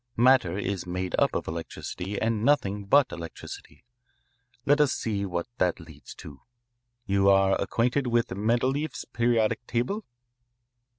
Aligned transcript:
Matter 0.17 0.57
is 0.57 0.87
made 0.87 1.15
up 1.19 1.35
of 1.35 1.47
electricity 1.47 2.19
and 2.19 2.43
nothing 2.43 2.85
but 2.85 3.11
electricity. 3.11 3.85
Let 4.65 4.81
us 4.81 4.93
see 4.93 5.27
what 5.27 5.45
that 5.59 5.79
leads 5.79 6.15
to. 6.15 6.39
You 7.05 7.29
are 7.29 7.53
acquainted 7.61 8.07
with 8.07 8.29
Mendeleeff's 8.35 9.05
periodic 9.05 9.67
table?" 9.67 10.03